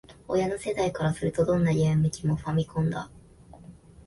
[0.27, 3.11] 親の世代からすると、どんなゲーム機も「ファミコン」だ